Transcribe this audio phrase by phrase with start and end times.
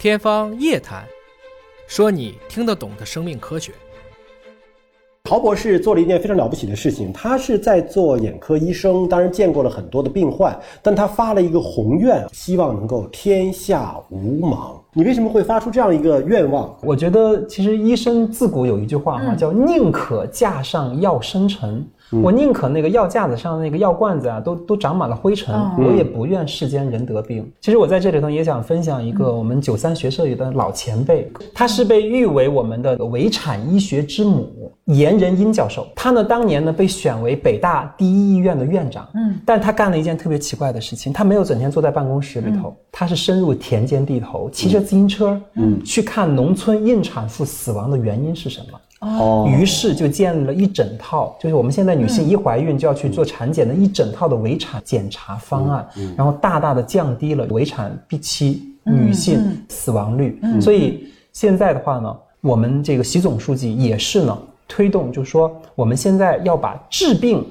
[0.00, 1.04] 天方夜谭，
[1.86, 3.70] 说你听得懂的生命科学。
[5.24, 14.80] 陶博士做了一件非常了不起的事情，他是在做眼科医生，当然见过了很多的病患，但他发了一个宏愿，希望能够天下无盲。
[14.94, 16.74] 你为什么会发出这样一个愿望？
[16.82, 21.86] 我觉得其实医生自古有一句话哈，叫宁可架上药生尘。
[22.12, 27.50] 我宁可那个药架子上那个药罐子啊，都都长满了灰尘，我也不愿世间人得病。
[27.60, 35.86] 其实我在这里头也想分享一个我们九三学社里的老前辈，他是被誉为我们的围产医学之母严仁英教授。
[35.94, 48.80] 他呢当年呢被选为北大第一医院的院长，嗯，但他干了一件特别奇怪的事情，他没有整天坐在办公室里头，他是深入田间地头，骑着自行车，嗯，去看农村孕产妇死亡的原因是什么。
[49.00, 60.38] 哦，于是就建立了一整套，就是我们现在女性一怀孕就要去做产检的一整套的围产检查方案，然后大大的降低了围产必期女性死亡率。
[60.60, 67.42] 所以现在的话呢，我们这个习总书记也是呢推动，就是说我们现在要把治病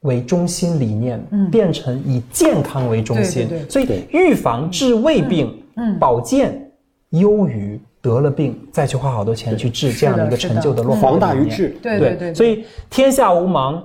[0.00, 1.18] 为中心理念
[1.50, 5.56] 变成以健康为中心，所以预防治未病，
[5.98, 6.70] 保健
[7.10, 7.80] 优于。
[8.02, 12.34] 得了病，再去花好多钱去治，这样的一个陈旧的落防大于治，对对对。
[12.34, 13.80] 所以天下无盲，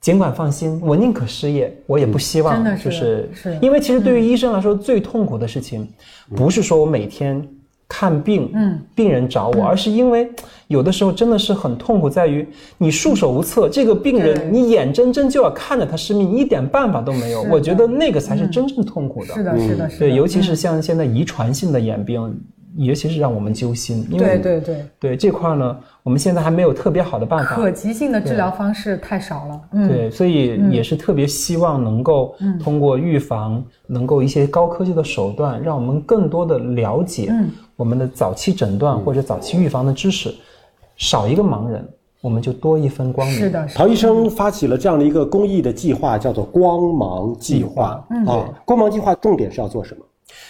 [0.00, 3.54] 尽管放心，我宁可失业，我也不希望就是是。
[3.60, 5.86] 因为其实对于医生来说，最痛苦的事情，
[6.34, 7.46] 不是说我每天
[7.86, 10.26] 看病，嗯，病人找我，而是因为
[10.68, 17.42] 有的时候真的是很痛苦，在于你束手无策，这个病人你眼睁睁就要看着他失明，一点办法都没有。
[17.42, 19.34] 我觉得那个才是真正痛苦的。
[19.34, 19.98] 是的，是的，是的。
[19.98, 22.40] 对，尤其是像现在遗传性的眼病。
[22.76, 27.54] 尤其是让我们揪心，因为对对对对这块呢，我们现在还没有特别好的办法。
[27.54, 37.32] 可及性的治疗方式太少了，嗯，对，所以也是特别希望能够通过预防，能够一些高科技的手段，让我们更多的了解
[37.76, 40.34] 我们的早期诊断或者早期预防的知识，
[40.96, 41.88] 少一个盲人，
[42.20, 43.36] 我们就多一分光明。
[43.36, 48.04] 是的，陶医生发起了这样的一个公益的计划，叫做“光芒计划”。
[48.26, 50.04] 啊，光芒计划重点是要做什么？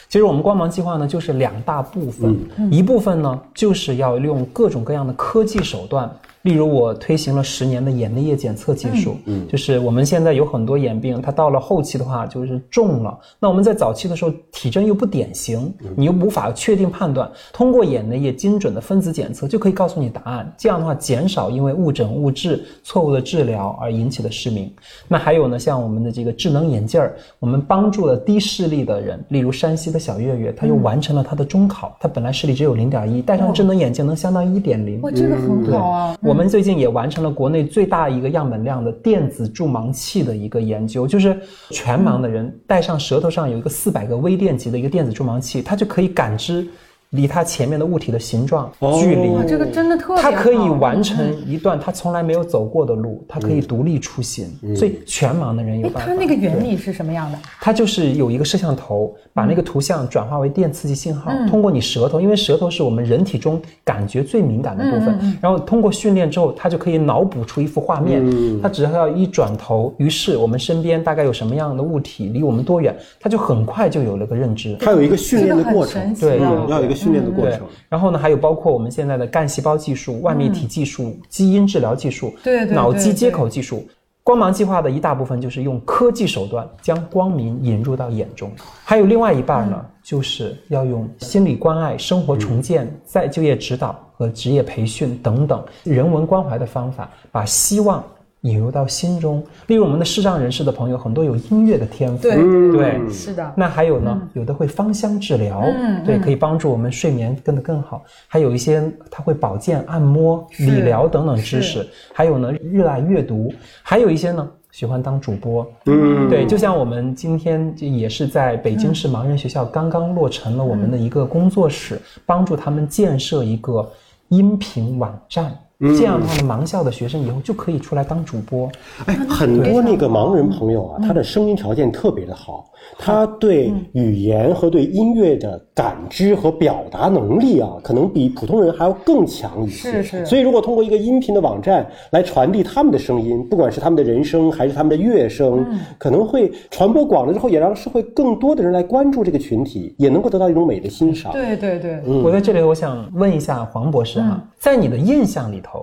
[0.08, 2.36] 其实我们光芒计划呢，就是两大部分，
[2.70, 6.10] 一部分呢就是要用各种各样的科技手段。
[6.44, 13.18] 例如，我推行了十年的眼内液检测技术，嗯，就是我们现在有很多眼病，它到了后期的话就是重了。
[13.40, 20.54] 那我们在早期的时候体征又不典型，你又无法确定判断，通过眼内液精准的分子检测就可以告诉你答案。
[20.58, 24.70] 这样的话，减少因为误诊误治、错误的治疗而引起的失明。
[25.08, 35.00] 那还有呢，像我们的这个智能眼镜儿，我们帮助了低视力的人，例如山西的小月月，她又完成了她的中考，她本来视力只有零点一，戴上智能眼镜能相当于一点零。
[35.00, 36.18] 哇，这个很好啊！
[36.20, 41.38] 我我们最近也完成了国内最大一个样本量的电子助盲器的一个研究，就是
[41.70, 46.66] 全盲的人戴上舌头上有一个四百个微电极的一个电子助盲器，他就可以感知。
[47.14, 48.68] 离它前面的物体的形状、
[49.00, 54.48] 距离，这个真的特别它可以完成一段它从来没有走过的路，它可以独立出行。
[54.74, 56.08] 所以全盲的人有办法。
[56.08, 57.38] 他那个原理是什么样的？
[57.60, 65.38] 它就是有一个摄像头，把那个图像转化为电刺激信号，通过你舌头，因为舌头是我们人体中感觉最敏感的部分。
[65.40, 68.24] 然后通过训练之后，它就可以脑补出一幅画面。
[68.60, 74.76] 它只要一转头，于是我们身边大概有什么样的物体，离我们多远，它就很快就有了个认知。
[74.80, 77.03] 它有一个训练的过程，对，要有一个。
[77.04, 83.86] 训练的过程，然后呢，还有包括我们现在的干细胞技术、外泌体技术、基因治疗技术、对对脑机接口技术。
[84.22, 88.50] 光芒计划的一大部分就是用科技手段将光明引入到眼中，
[88.82, 98.02] 还有另外一半呢，就是要用心理关爱、生活重建、再就业指导和职业培训等等人文关怀的方法，把希望。
[98.44, 102.36] 引入到心中，例如我们的视障人士的朋友，很多有音乐的天赋，对
[102.72, 103.52] 对，是的。
[103.56, 108.04] 那还有呢，有的会芳香治疗，嗯，对，可以帮助我们睡眠更得更好。
[108.28, 111.86] 还有一些他会保健、按摩、理疗等等知识。
[112.12, 113.50] 还有呢，热爱阅读。
[113.82, 123.90] 还有一些呢，喜欢当主播，嗯，对，就像我们今天也是在北京市盲人学校刚刚落成了我们的一个工作室，帮助他们建设一个
[124.28, 125.50] 音频网站。
[125.80, 128.70] 这样的话，盲校的学生以后就可以出来当主播。
[129.06, 139.90] 哎，很多那个盲人朋友啊，他的声音条件特别的好，他对语言和对音乐的感知和表达能力啊，可能比普通人还要更强一些。
[139.90, 140.26] 是是。
[140.26, 145.66] 所以，如果通过一个音频的网站来传递他们的声音，不管是他们的人声还是他们的乐声，
[145.98, 151.32] 可能会传播广了之后，也让社会更多的人来关注这个群体，也能够得到一种美的欣赏。
[151.32, 152.00] 对对对。
[152.22, 155.73] 我在这里，我想问一下黄博士啊，在你的印象里头。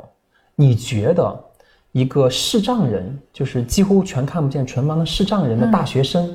[0.55, 1.43] 你觉得
[1.91, 6.29] 一个视障人，就是几乎全看不见、纯盲的视障人的大学生，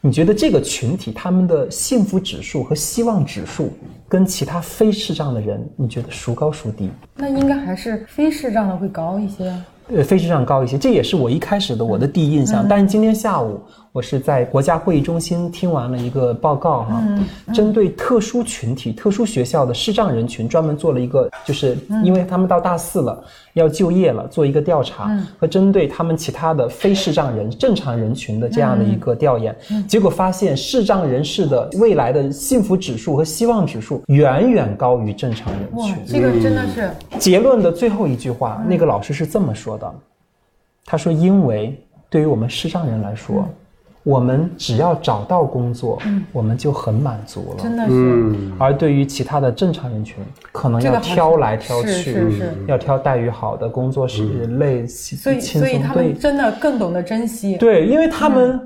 [0.00, 3.70] 你觉得这个群体他们的幸福指数和希望指数
[4.08, 6.90] 跟其他非视障的人，你觉得孰高孰低？
[7.16, 9.54] 那应该还是非视障的会高一些。
[9.92, 12.64] 呃，非视障高一些，这也是我一开始的我的第一印象。
[12.68, 13.60] 但是今天下午，
[13.92, 17.02] 我是在国家会议中心听完了一个报告哈，
[17.52, 23.20] 针对特殊群体、特殊学校的视障人群，专门做了一个，就是因为他们到大四了，
[23.54, 29.56] 要就业了，做一个调查，和针对他们其他的非视障人、正常人群的这样的一个调研，
[29.88, 39.92] 结果发现视障人士的未来的幸福指数和希望指数远远高于正常人哇群。，这个真的是结论的最后一句话，那个老师是这么说的
[40.86, 41.76] ：“他说，因为
[42.08, 43.48] 对于我们视障人来说，
[44.02, 45.98] 我们只要找到工作，
[46.32, 47.62] 我们就很满足了。
[47.62, 47.90] 真的是。
[47.92, 55.68] 嗯，而对于其他的正常人群，可能要挑来挑是去，是是要挑待遇好的工作是累、轻所以，轻松。
[55.68, 56.04] 所以他对。
[56.04, 58.58] 们真的更懂得珍惜，对，因为他们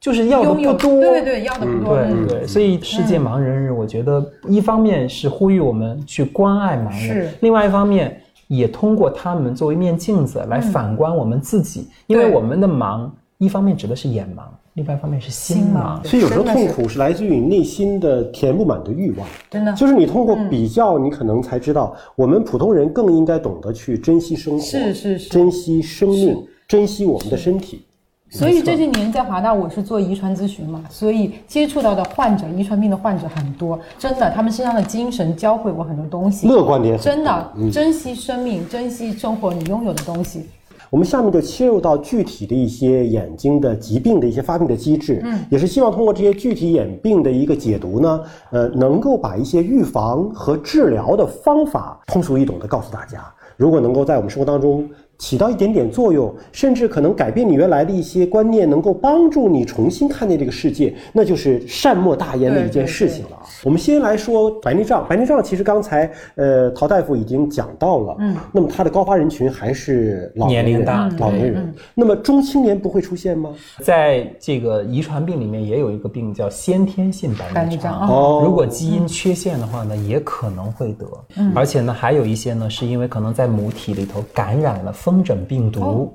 [0.00, 1.96] 就是要的不多，对对对，要的不多。
[1.96, 14.42] 嗯对对，所以世界盲人日，我觉得一方面是呼吁我们去关爱盲人是，另外一方面也通过他们作为一面镜子来反观我们自己，因为我们的盲，一方面指的是眼盲，
[14.78, 16.04] 另外一方面是心心盲盲。
[16.06, 19.26] 所以有时候痛苦是来自于你内心的填不满的欲望。
[19.50, 27.82] 真的就是你通过比较，你可能才知道，我们普通人更应该懂得去珍惜生活，是是是珍惜生命，珍惜我们的身体。
[28.30, 36.46] 所以这些年在华大，我是做遗传咨询嘛，所以接触到的患者，遗传病的患者很多，真的，他们身上的精神教会我很多东西。
[36.46, 40.44] 乐观点很真的，珍惜生命，珍惜生活你拥有的东西。
[40.90, 48.20] 我们下面就切入到具体的一些眼睛的疾病的一些发病的机制，嗯，也是希望通过这些具体眼病的一个解读呢，
[48.50, 53.24] 呃，能够把一些预防和治疗的方法通俗易懂的告诉大家。
[53.56, 54.88] 如果能够在我们生活当中
[55.18, 63.38] 起到一点点作用，甚至可能改变你原来的一些观念，能够帮助你重新看见这个世界，那就是善莫大焉的一件事情了。
[63.64, 71.74] 我们先来说白内障，白内障其实刚才呃陶大夫已经讲到了，嗯，那么它的高发人群还是老年人年龄大老年人。
[71.94, 73.50] 那么中青年不会出现吗？
[73.80, 78.08] 在这个遗传病里面也有一个病叫先天性白白内障内障。
[78.08, 81.06] 哦如果基因缺陷的话呢，也可能会得。
[81.54, 86.12] 而且呢，还有一些呢，是因为可能在母体里头感染了风疹病毒，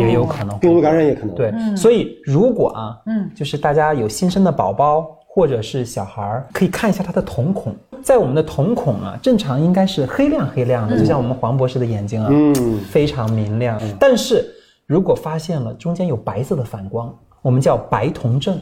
[0.00, 1.32] 也有可能病毒感染也可能。
[1.36, 7.72] 对，所以如果啊，嗯，就是大家有新生的宝宝或者是小孩儿，可以看一下他的瞳孔。
[8.02, 13.80] 在我们的瞳孔啊，正常应该是黑亮黑亮的，就像我们黄博士的眼睛啊，嗯非常明亮。
[14.00, 14.44] 但是
[14.88, 18.58] 如果发现了中间有白色的反光，我们叫白瞳症，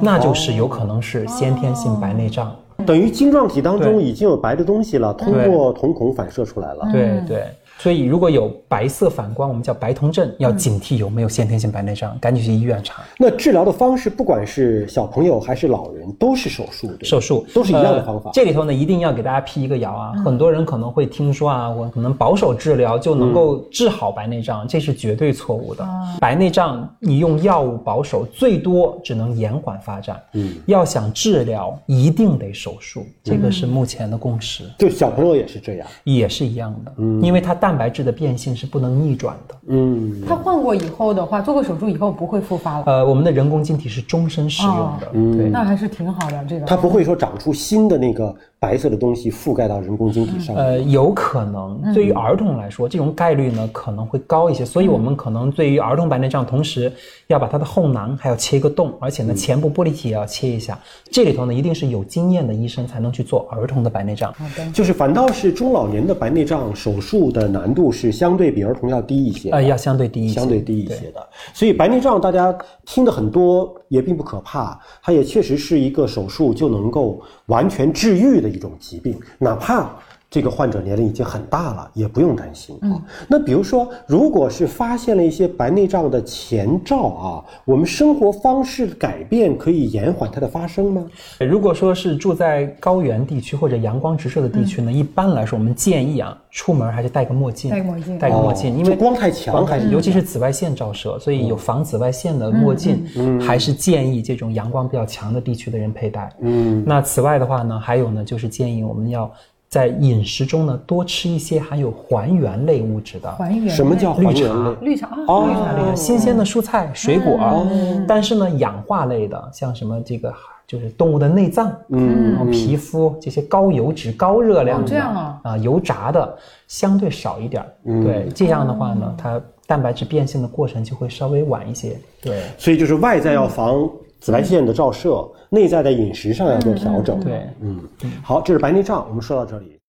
[0.00, 2.56] 那就是有可能是先天性白内障。
[2.86, 6.88] 等于晶状体当中已经有白的东西了，通过瞳孔反射出来了。
[6.90, 7.44] 对对。
[7.78, 13.02] 所以，如果有白色反光，我们叫白瞳症，要警惕有没有先天性白内障，赶紧去医院查。
[13.18, 18.32] 那治疗的方式，不管是小朋友还是老人，都是手术，对手术都是一样的方法呃。
[18.34, 20.12] 这里头呢，一定要给大家辟一个谣啊！
[20.24, 25.86] 很多人可能会听说啊，我可能保守治疗就能够治好白内障，这是绝对错误的。
[26.20, 30.20] 白内障你用药物保守，最多只能延缓发展。
[30.32, 35.86] 嗯，要想治疗，一定得手术，这个是目前的共识，就小朋友也是这样。
[36.04, 36.92] 也是一样的。
[36.98, 39.54] 嗯，因为它蛋白质的变性是不能逆转的。
[39.66, 45.06] 嗯，他换过以后的话，做过手术以后不会复发了，呃，我们的人工晶体是终身使用的。
[45.36, 45.50] 对。
[45.50, 46.42] 那还是挺好的。
[46.48, 50.56] 这个它不会说长出新的那个白色的东西覆盖到人工晶体上。
[50.56, 51.92] 呃，有可能。
[51.92, 56.90] 对于儿童来说，这种概率呢可能会高一些，所以我们可能对于儿童白内障，同时
[57.26, 60.78] 要把它的后囊还要切一个洞，而且呢前部玻璃体也要切一下。
[61.10, 64.32] 这里头呢一定是有经验的医生才能去做儿童的白内障。
[64.32, 71.28] 好的就是反倒是中老年的白内障手术的难度是相对比儿童要低一些哎，呃，要相对低一些，相对低一些的。
[71.52, 79.90] 所以白内障大家听的很多，也并不可怕，它也确实是一个手术就能够完全治愈的一种疾病，哪怕。
[80.30, 82.78] 这个患者年龄已经很大了，也不用担心。
[82.82, 91.06] 嗯，那比如说，如果是发现了一些白内障的前兆啊，我们生活方式的改变可以延缓它的发生吗？
[91.40, 103.02] 如果说是住在高原地区或者阳光直射的地区呢，一般来说我们建议啊，出门还是戴个墨镜，戴个墨镜戴个墨镜，因为光太强还是尤其是紫外线照射，所以有防紫外线的墨镜，
[103.40, 106.30] 还是建议这种阳光比较强的地区的人佩戴。
[106.40, 109.30] 嗯，那此外的话呢，还有呢，就是建议我们要
[109.68, 113.30] 在饮食中呢多吃一些含有还原类物质的。
[113.32, 114.76] 还原什么叫还原类？
[114.80, 115.18] 绿茶啊？
[115.26, 117.66] 哦绿茶类的新鲜的蔬菜、水果，
[118.06, 120.32] 但是呢，氧化类的，像什么这个
[120.66, 127.68] 就是动物的内脏，嗯，然后皮肤这些高油脂、高热量哦的这样啊啊，油炸的相对少一点儿。
[128.02, 131.98] 对，这样的话呢，它蛋白质变性的过程就会稍微晚一些。
[132.22, 133.86] 对，所以就是外在要防
[134.20, 137.20] 紫外线的照射，内在的饮食上要做调整。
[137.20, 137.80] 对，嗯，
[138.22, 139.76] 好，这是白内障，我们说到这里。